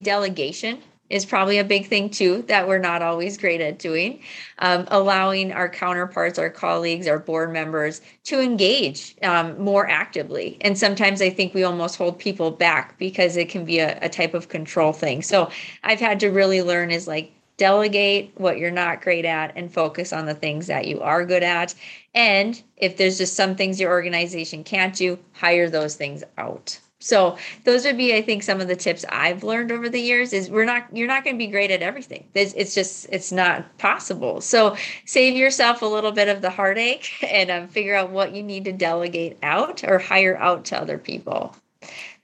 delegation 0.04 0.82
is 1.10 1.26
probably 1.26 1.58
a 1.58 1.64
big 1.64 1.88
thing 1.88 2.10
too 2.10 2.44
that 2.48 2.68
we're 2.68 2.78
not 2.78 3.02
always 3.02 3.38
great 3.38 3.62
at 3.62 3.80
doing. 3.80 4.20
Um, 4.60 4.86
allowing 4.90 5.52
our 5.52 5.70
counterparts 5.70 6.40
our 6.40 6.50
colleagues 6.50 7.08
our 7.08 7.20
board 7.20 7.54
members 7.54 8.02
to 8.26 8.40
engage 8.42 9.16
um, 9.24 9.60
more 9.60 9.88
actively. 9.88 10.58
And 10.62 10.78
sometimes 10.78 11.22
i 11.22 11.30
think 11.30 11.54
we 11.54 11.64
almost 11.64 11.98
hold 11.98 12.20
people 12.20 12.52
back 12.52 12.98
because 12.98 13.38
it 13.38 13.50
can 13.50 13.66
be 13.66 13.80
a, 13.80 13.98
a 14.02 14.10
type 14.10 14.34
of 14.34 14.50
control 14.50 14.94
thing. 14.94 15.22
So 15.22 15.50
i've 15.84 16.00
had 16.00 16.20
to 16.22 16.30
really 16.30 16.62
learn 16.62 16.92
is 16.92 17.08
like 17.08 17.32
delegate 17.58 18.32
what 18.36 18.60
you're 18.60 18.72
not 18.72 19.02
great 19.02 19.26
at 19.26 19.52
and 19.56 19.74
focus 19.74 20.14
on 20.14 20.26
the 20.26 20.36
things 20.36 20.68
that 20.68 20.86
you 20.88 21.02
are 21.02 21.26
good 21.26 21.44
at. 21.44 21.74
And 22.14 22.62
if 22.78 22.98
there's 22.98 23.18
just 23.18 23.36
some 23.36 23.56
things 23.56 23.80
your 23.80 23.92
organization 23.92 24.64
can't 24.64 24.96
do 24.96 25.18
hire 25.34 25.70
those 25.70 25.96
things 25.96 26.24
out 26.38 26.80
so 27.00 27.38
those 27.64 27.86
would 27.86 27.98
be, 27.98 28.16
I 28.16 28.22
think, 28.22 28.42
some 28.42 28.60
of 28.60 28.68
the 28.68 28.76
tips 28.76 29.06
I've 29.10 29.44
learned 29.44 29.72
over 29.72 29.88
the 29.88 30.00
years. 30.00 30.34
Is 30.34 30.50
we're 30.50 30.66
not, 30.66 30.88
you're 30.96 31.08
not 31.08 31.24
going 31.24 31.36
to 31.36 31.38
be 31.38 31.48
great 31.48 31.70
at 31.70 31.84
everything. 31.84 32.26
It's, 32.34 32.54
it's, 32.54 32.74
just, 32.74 33.08
it's 33.12 33.32
not 33.32 33.78
possible. 33.78 34.42
So 34.42 34.76
save 35.06 35.36
yourself 35.36 35.84
a 35.84 35.86
little 35.86 36.12
bit 36.12 36.28
of 36.28 36.42
the 36.42 36.50
heartache 36.50 37.12
and 37.24 37.52
um, 37.52 37.68
figure 37.68 37.96
out 37.96 38.10
what 38.10 38.34
you 38.34 38.42
need 38.42 38.66
to 38.66 38.72
delegate 38.72 39.38
out 39.44 39.84
or 39.84 40.00
hire 40.00 40.38
out 40.38 40.66
to 40.66 40.80
other 40.80 40.98
people. 40.98 41.56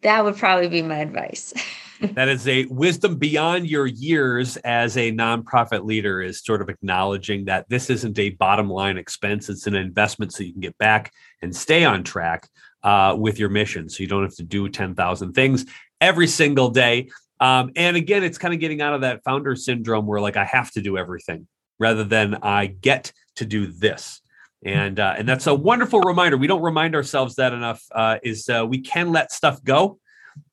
That 0.01 0.25
would 0.25 0.37
probably 0.37 0.69
be 0.69 0.81
my 0.81 0.97
advice. 0.97 1.53
that 2.01 2.27
is 2.27 2.47
a 2.47 2.65
wisdom 2.65 3.17
beyond 3.17 3.69
your 3.69 3.85
years 3.85 4.57
as 4.57 4.97
a 4.97 5.11
nonprofit 5.11 5.85
leader. 5.85 6.21
Is 6.21 6.43
sort 6.43 6.61
of 6.61 6.67
acknowledging 6.67 7.45
that 7.45 7.69
this 7.69 7.89
isn't 7.89 8.19
a 8.19 8.31
bottom 8.31 8.69
line 8.69 8.97
expense; 8.97 9.47
it's 9.47 9.67
an 9.67 9.75
investment, 9.75 10.33
so 10.33 10.43
you 10.43 10.51
can 10.51 10.59
get 10.59 10.77
back 10.77 11.13
and 11.41 11.55
stay 11.55 11.85
on 11.85 12.03
track 12.03 12.49
uh, 12.83 13.15
with 13.17 13.39
your 13.39 13.49
mission. 13.49 13.89
So 13.89 14.03
you 14.03 14.07
don't 14.07 14.23
have 14.23 14.35
to 14.35 14.43
do 14.43 14.69
10,000 14.69 15.33
things 15.33 15.65
every 16.01 16.27
single 16.27 16.69
day. 16.69 17.09
Um, 17.39 17.71
and 17.75 17.97
again, 17.97 18.23
it's 18.23 18.37
kind 18.37 18.53
of 18.53 18.59
getting 18.59 18.81
out 18.81 18.93
of 18.93 19.01
that 19.01 19.23
founder 19.23 19.55
syndrome 19.55 20.05
where 20.05 20.21
like 20.21 20.37
I 20.37 20.45
have 20.45 20.71
to 20.71 20.81
do 20.81 20.97
everything 20.97 21.47
rather 21.79 22.03
than 22.03 22.35
I 22.35 22.67
get 22.67 23.11
to 23.37 23.45
do 23.45 23.67
this. 23.67 24.21
And 24.65 24.99
uh, 24.99 25.15
and 25.17 25.27
that's 25.27 25.47
a 25.47 25.53
wonderful 25.53 25.99
reminder. 25.99 26.37
We 26.37 26.47
don't 26.47 26.61
remind 26.61 26.95
ourselves 26.95 27.35
that 27.35 27.51
enough. 27.51 27.83
Uh, 27.91 28.19
is 28.23 28.47
uh, 28.47 28.65
we 28.65 28.79
can 28.79 29.11
let 29.11 29.33
stuff 29.33 29.61
go 29.61 29.99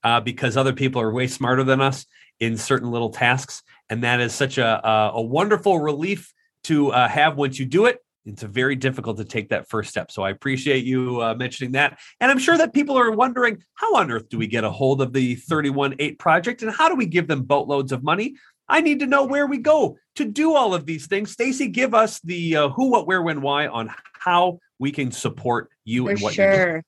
uh, 0.02 0.20
because 0.20 0.56
other 0.56 0.72
people 0.72 1.00
are 1.00 1.12
way 1.12 1.28
smarter 1.28 1.62
than 1.62 1.80
us 1.80 2.06
in 2.40 2.56
certain 2.56 2.90
little 2.90 3.10
tasks, 3.10 3.62
and 3.88 4.02
that 4.02 4.20
is 4.20 4.34
such 4.34 4.58
a 4.58 4.84
a, 4.84 5.10
a 5.14 5.22
wonderful 5.22 5.78
relief 5.78 6.34
to 6.64 6.90
uh, 6.90 7.08
have 7.08 7.36
once 7.36 7.60
you 7.60 7.66
do 7.66 7.86
it 7.86 8.00
it's 8.24 8.42
very 8.42 8.76
difficult 8.76 9.16
to 9.16 9.24
take 9.24 9.48
that 9.48 9.68
first 9.68 9.90
step. 9.90 10.10
So 10.10 10.22
I 10.22 10.30
appreciate 10.30 10.84
you 10.84 11.22
uh, 11.22 11.34
mentioning 11.34 11.72
that. 11.72 11.98
And 12.20 12.30
I'm 12.30 12.38
sure 12.38 12.58
that 12.58 12.74
people 12.74 12.98
are 12.98 13.10
wondering 13.10 13.62
how 13.74 13.96
on 13.96 14.10
earth 14.10 14.28
do 14.28 14.38
we 14.38 14.46
get 14.46 14.64
a 14.64 14.70
hold 14.70 15.00
of 15.00 15.12
the 15.12 15.36
31.8 15.36 16.18
project 16.18 16.62
and 16.62 16.70
how 16.70 16.88
do 16.88 16.94
we 16.94 17.06
give 17.06 17.28
them 17.28 17.42
boatloads 17.42 17.92
of 17.92 18.02
money? 18.02 18.34
I 18.68 18.80
need 18.80 19.00
to 19.00 19.06
know 19.06 19.24
where 19.24 19.46
we 19.46 19.58
go 19.58 19.96
to 20.16 20.24
do 20.24 20.54
all 20.54 20.74
of 20.74 20.86
these 20.86 21.06
things. 21.06 21.32
Stacy, 21.32 21.68
give 21.68 21.92
us 21.92 22.20
the 22.20 22.56
uh, 22.56 22.68
who, 22.68 22.90
what, 22.90 23.06
where, 23.06 23.20
when, 23.20 23.40
why 23.40 23.66
on 23.66 23.92
how 24.12 24.60
we 24.78 24.92
can 24.92 25.10
support 25.10 25.70
you 25.84 26.04
For 26.04 26.10
and 26.10 26.20
what 26.20 26.34
sure. 26.34 26.84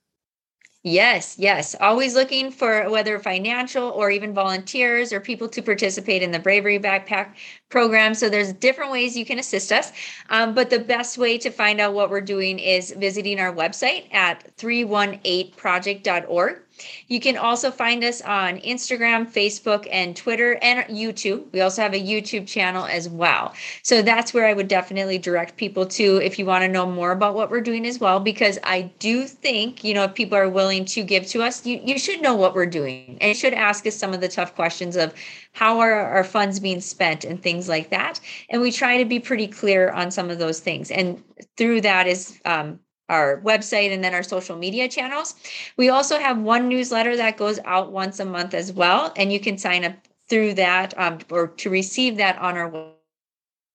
Yes, 0.84 1.36
yes. 1.38 1.76
Always 1.80 2.16
looking 2.16 2.50
for 2.50 2.90
whether 2.90 3.16
financial 3.20 3.90
or 3.90 4.10
even 4.10 4.34
volunteers 4.34 5.12
or 5.12 5.20
people 5.20 5.48
to 5.48 5.62
participate 5.62 6.22
in 6.22 6.32
the 6.32 6.40
Bravery 6.40 6.80
Backpack 6.80 7.34
program. 7.68 8.14
So 8.14 8.28
there's 8.28 8.52
different 8.52 8.90
ways 8.90 9.16
you 9.16 9.24
can 9.24 9.38
assist 9.38 9.70
us. 9.70 9.92
Um, 10.28 10.54
but 10.54 10.70
the 10.70 10.80
best 10.80 11.18
way 11.18 11.38
to 11.38 11.50
find 11.50 11.80
out 11.80 11.94
what 11.94 12.10
we're 12.10 12.20
doing 12.20 12.58
is 12.58 12.90
visiting 12.98 13.38
our 13.38 13.54
website 13.54 14.12
at 14.12 14.56
318project.org. 14.56 16.61
You 17.08 17.20
can 17.20 17.36
also 17.36 17.70
find 17.70 18.02
us 18.02 18.20
on 18.22 18.58
Instagram, 18.58 19.30
Facebook, 19.30 19.86
and 19.90 20.16
Twitter, 20.16 20.58
and 20.62 20.84
YouTube. 20.88 21.44
We 21.52 21.60
also 21.60 21.82
have 21.82 21.94
a 21.94 22.00
YouTube 22.00 22.46
channel 22.46 22.86
as 22.86 23.08
well. 23.08 23.54
So 23.82 24.02
that's 24.02 24.32
where 24.32 24.46
I 24.46 24.52
would 24.52 24.68
definitely 24.68 25.18
direct 25.18 25.56
people 25.56 25.86
to 25.86 26.16
if 26.22 26.38
you 26.38 26.46
want 26.46 26.62
to 26.62 26.68
know 26.68 26.86
more 26.86 27.12
about 27.12 27.34
what 27.34 27.50
we're 27.50 27.60
doing 27.60 27.86
as 27.86 27.98
well, 27.98 28.20
because 28.20 28.58
I 28.64 28.82
do 28.98 29.26
think, 29.26 29.84
you 29.84 29.94
know, 29.94 30.04
if 30.04 30.14
people 30.14 30.38
are 30.38 30.48
willing 30.48 30.84
to 30.86 31.02
give 31.02 31.26
to 31.28 31.42
us, 31.42 31.64
you, 31.66 31.80
you 31.84 31.98
should 31.98 32.22
know 32.22 32.34
what 32.34 32.54
we're 32.54 32.66
doing 32.66 33.18
and 33.20 33.36
should 33.36 33.54
ask 33.54 33.86
us 33.86 33.96
some 33.96 34.14
of 34.14 34.20
the 34.20 34.28
tough 34.28 34.54
questions 34.54 34.96
of 34.96 35.14
how 35.52 35.78
are 35.80 35.92
our 35.92 36.24
funds 36.24 36.60
being 36.60 36.80
spent 36.80 37.24
and 37.24 37.42
things 37.42 37.68
like 37.68 37.90
that. 37.90 38.20
And 38.48 38.62
we 38.62 38.72
try 38.72 38.98
to 38.98 39.04
be 39.04 39.20
pretty 39.20 39.46
clear 39.46 39.90
on 39.90 40.10
some 40.10 40.30
of 40.30 40.38
those 40.38 40.60
things. 40.60 40.90
And 40.90 41.22
through 41.56 41.82
that 41.82 42.06
is 42.06 42.40
um, 42.44 42.80
our 43.12 43.40
website 43.42 43.92
and 43.92 44.02
then 44.02 44.14
our 44.14 44.22
social 44.22 44.56
media 44.56 44.88
channels. 44.88 45.34
We 45.76 45.90
also 45.90 46.18
have 46.18 46.38
one 46.38 46.68
newsletter 46.68 47.16
that 47.16 47.36
goes 47.36 47.60
out 47.64 47.92
once 47.92 48.18
a 48.18 48.24
month 48.24 48.54
as 48.54 48.72
well, 48.72 49.12
and 49.16 49.32
you 49.32 49.38
can 49.38 49.58
sign 49.58 49.84
up 49.84 49.94
through 50.28 50.54
that 50.54 50.98
um, 50.98 51.18
or 51.30 51.48
to 51.48 51.70
receive 51.70 52.16
that 52.16 52.38
on 52.38 52.56
our 52.56 52.70
website. 52.70 52.94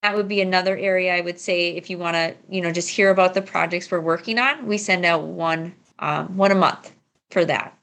That 0.04 0.16
would 0.16 0.28
be 0.28 0.42
another 0.42 0.78
area 0.78 1.16
I 1.16 1.22
would 1.22 1.40
say 1.40 1.70
if 1.70 1.90
you 1.90 1.98
want 1.98 2.16
to, 2.16 2.36
you 2.50 2.62
know, 2.62 2.72
just 2.72 2.88
hear 2.88 3.10
about 3.10 3.34
the 3.34 3.42
projects 3.42 3.90
we're 3.90 4.00
working 4.00 4.38
on. 4.38 4.66
We 4.68 4.78
send 4.78 5.06
out 5.06 5.24
one 5.24 5.74
um, 6.00 6.38
one 6.38 6.52
a 6.52 6.56
month 6.56 6.94
for 7.32 7.44
that. 7.46 7.77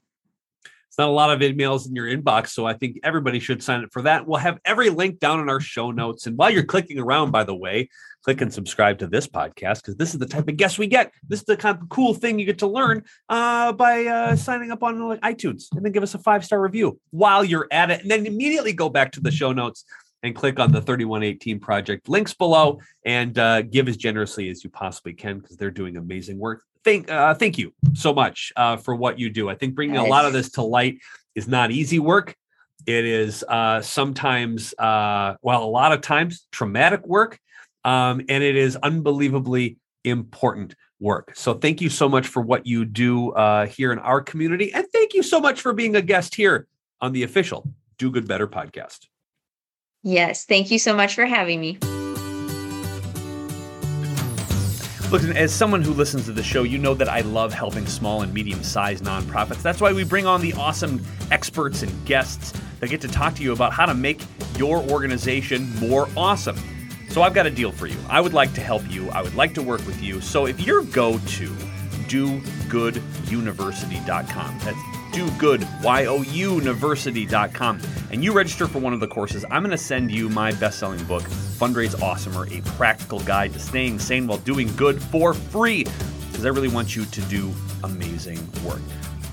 It's 0.94 0.98
not 1.00 1.08
a 1.08 1.10
lot 1.10 1.30
of 1.30 1.40
emails 1.40 1.88
in 1.88 1.96
your 1.96 2.06
inbox, 2.06 2.50
so 2.50 2.66
I 2.66 2.74
think 2.74 3.00
everybody 3.02 3.40
should 3.40 3.64
sign 3.64 3.82
up 3.82 3.92
for 3.92 4.02
that. 4.02 4.28
We'll 4.28 4.38
have 4.38 4.60
every 4.64 4.90
link 4.90 5.18
down 5.18 5.40
in 5.40 5.48
our 5.48 5.58
show 5.58 5.90
notes. 5.90 6.28
And 6.28 6.38
while 6.38 6.50
you're 6.50 6.62
clicking 6.62 7.00
around, 7.00 7.32
by 7.32 7.42
the 7.42 7.52
way, 7.52 7.88
click 8.22 8.40
and 8.40 8.54
subscribe 8.54 9.00
to 9.00 9.08
this 9.08 9.26
podcast 9.26 9.82
because 9.82 9.96
this 9.96 10.14
is 10.14 10.20
the 10.20 10.26
type 10.26 10.46
of 10.46 10.56
guests 10.56 10.78
we 10.78 10.86
get. 10.86 11.10
This 11.26 11.40
is 11.40 11.46
the 11.46 11.56
kind 11.56 11.76
of 11.82 11.88
cool 11.88 12.14
thing 12.14 12.38
you 12.38 12.46
get 12.46 12.60
to 12.60 12.68
learn 12.68 13.02
uh, 13.28 13.72
by 13.72 14.04
uh, 14.04 14.36
signing 14.36 14.70
up 14.70 14.84
on 14.84 15.08
like, 15.08 15.20
iTunes 15.22 15.64
and 15.74 15.84
then 15.84 15.90
give 15.90 16.04
us 16.04 16.14
a 16.14 16.18
five 16.20 16.44
star 16.44 16.60
review 16.60 17.00
while 17.10 17.44
you're 17.44 17.66
at 17.72 17.90
it. 17.90 18.02
And 18.02 18.10
then 18.12 18.24
immediately 18.24 18.72
go 18.72 18.88
back 18.88 19.10
to 19.12 19.20
the 19.20 19.32
show 19.32 19.52
notes 19.52 19.84
and 20.25 20.35
click 20.35 20.59
on 20.59 20.73
the 20.73 20.83
31:8 20.83 21.61
project 21.61 22.09
links 22.09 22.35
below 22.35 22.81
and 23.04 23.38
uh, 23.38 23.62
give 23.62 23.87
as 23.87 23.97
generously 23.97 24.50
as 24.50 24.64
you 24.64 24.71
possibly 24.71 25.12
can 25.12 25.38
because 25.38 25.57
they're 25.57 25.71
doing 25.71 25.97
amazing 25.97 26.38
work 26.38 26.64
thank 26.85 27.11
uh, 27.11 27.35
thank 27.35 27.59
you 27.59 27.73
so 27.95 28.12
much 28.14 28.52
uh, 28.57 28.76
for 28.76 28.95
what 28.95 29.19
you 29.19 29.31
do. 29.31 29.49
I 29.49 29.54
think 29.54 29.75
bringing 29.75 29.97
a 29.97 30.04
lot 30.04 30.25
of 30.25 30.33
this 30.33 30.50
to 30.52 30.62
light 30.62 30.99
is 31.35 31.49
not 31.49 31.71
easy 31.71 31.99
work. 31.99 32.37
It 32.87 33.04
is 33.07 33.43
uh, 33.49 33.81
sometimes, 33.81 34.75
uh, 34.78 35.37
well, 35.40 35.64
a 35.64 35.66
lot 35.66 35.93
of 35.93 36.02
times, 36.02 36.47
traumatic 36.52 37.07
work, 37.07 37.38
um, 37.85 38.21
and 38.28 38.45
it 38.45 38.57
is 38.57 38.76
unbelievably 38.76 39.78
important 40.04 40.75
work. 41.00 41.33
So 41.35 41.54
thank 41.54 41.81
you 41.81 41.88
so 41.88 42.09
much 42.09 42.26
for 42.26 42.43
what 42.43 42.66
you 42.66 42.85
do 42.85 43.33
uh, 43.33 43.66
here 43.66 43.90
in 43.93 43.99
our 43.99 44.21
community, 44.21 44.73
and 44.73 44.87
thank 44.93 45.14
you 45.14 45.23
so 45.23 45.40
much 45.40 45.62
for 45.62 45.73
being 45.73 45.97
a 45.97 46.02
guest 46.02 46.35
here 46.35 46.66
on 47.00 47.12
the 47.12 47.23
official 47.23 47.66
Do 47.97 48.11
Good 48.11 48.28
Better 48.28 48.47
podcast. 48.47 49.07
Yes, 50.04 50.44
thank 50.44 50.70
you 50.70 50.78
so 50.78 50.94
much 50.94 51.14
for 51.14 51.25
having 51.25 51.61
me. 51.61 51.78
Look, 55.11 55.23
as 55.34 55.52
someone 55.52 55.80
who 55.80 55.94
listens 55.94 56.26
to 56.26 56.32
the 56.32 56.42
show, 56.42 56.62
you 56.62 56.76
know 56.76 56.92
that 56.92 57.08
I 57.08 57.20
love 57.20 57.54
helping 57.54 57.87
small 57.87 58.20
and 58.20 58.34
medium 58.34 58.62
sized 58.62 59.02
nonprofits. 59.02 59.62
That's 59.62 59.80
why 59.80 59.94
we 59.94 60.04
bring 60.04 60.26
on 60.26 60.42
the 60.42 60.52
awesome 60.54 61.02
experts 61.30 61.82
and 61.82 62.04
guests 62.04 62.52
that 62.80 62.90
get 62.90 63.00
to 63.00 63.08
talk 63.08 63.34
to 63.37 63.42
you 63.42 63.52
about 63.52 63.73
how 63.73 63.87
to 63.87 63.94
make 63.94 64.20
your 64.58 64.78
organization 64.90 65.75
more 65.76 66.06
awesome. 66.16 66.58
So 67.08 67.23
I've 67.23 67.32
got 67.32 67.46
a 67.46 67.50
deal 67.50 67.73
for 67.73 67.87
you. 67.87 67.96
I 68.11 68.20
would 68.20 68.34
like 68.34 68.52
to 68.54 68.61
help 68.61 68.82
you, 68.90 69.08
I 69.11 69.23
would 69.23 69.37
like 69.37 69.54
to 69.54 69.62
work 69.62 69.87
with 69.87 70.02
you. 70.02 70.20
So 70.20 70.46
if 70.46 70.66
you 70.66 70.84
go 70.87 71.12
to 71.12 71.49
dogoodyouniversity.com, 72.08 74.58
that's 74.58 74.93
dogoodyouniversity.com, 75.14 77.80
and 78.11 78.25
you 78.25 78.33
register 78.33 78.66
for 78.66 78.80
one 78.80 78.92
of 78.92 78.99
the 79.00 79.06
courses, 79.06 79.44
I'm 79.50 79.62
going 79.62 79.71
to 79.71 79.78
send 79.78 80.11
you 80.11 80.28
my 80.28 80.50
best 80.52 80.80
selling 80.80 81.02
book, 81.04 81.23
Fundraise 81.23 81.94
Awesomer, 81.97 82.52
a 82.56 82.61
practical 82.73 83.21
guide 83.21 83.52
to 83.52 83.61
staying 83.61 84.00
sane 84.00 84.26
while 84.26 84.38
doing 84.38 84.75
good 84.76 85.00
for 85.00 85.33
free, 85.33 85.85
because 86.30 86.44
I 86.44 86.49
really 86.49 86.66
want 86.68 86.97
you 86.97 87.04
to 87.04 87.21
do 87.23 87.54
amazing 87.85 88.40
work. 88.64 88.80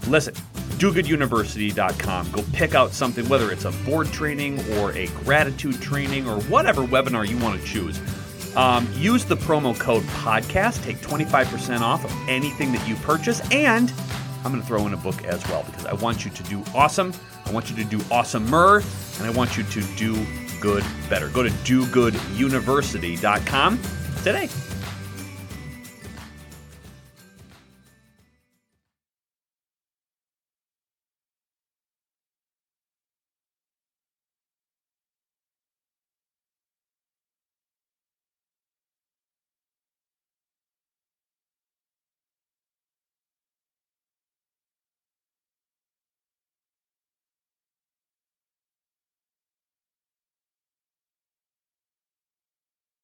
Listen, 0.08 0.36
dogoodyouniversity.com. 0.78 2.32
Go 2.32 2.44
pick 2.54 2.76
out 2.76 2.94
something, 2.94 3.28
whether 3.28 3.52
it's 3.52 3.66
a 3.66 3.72
board 3.86 4.08
training 4.08 4.60
or 4.76 4.94
a 4.94 5.08
gratitude 5.24 5.82
training 5.82 6.28
or 6.28 6.40
whatever 6.42 6.84
webinar 6.84 7.28
you 7.28 7.38
want 7.38 7.60
to 7.60 7.68
choose. 7.68 8.00
Um, 8.56 8.88
use 8.96 9.26
the 9.26 9.38
promo 9.38 9.78
code 9.80 10.04
podcast, 10.04 10.84
take 10.84 10.98
25% 10.98 11.82
off 11.82 12.04
of 12.04 12.12
anything 12.28 12.72
that 12.74 12.88
you 12.88 12.96
purchase, 12.98 13.42
and 13.52 13.92
I'm 14.44 14.52
going 14.52 14.62
to 14.62 14.68
throw 14.68 14.88
in 14.88 14.94
a 14.94 14.98
book 14.98 15.24
as 15.26 15.48
well 15.50 15.64
because 15.64 15.86
I 15.86 15.94
want 15.94 16.26
you 16.26 16.32
to 16.32 16.44
do 16.44 16.64
awesome. 16.74 17.14
I 17.46 17.52
want 17.52 17.70
you 17.70 17.76
to 17.78 17.84
do 17.84 18.00
awesomer, 18.00 18.84
and 19.20 19.28
I 19.28 19.32
want 19.32 19.58
you 19.58 19.64
to 19.64 19.82
do 19.96 20.26
good 20.60 20.84
better. 21.10 21.30
Go 21.30 21.44
to 21.44 21.50
dogoodyouniversity.com 21.50 23.80
today. 24.24 24.50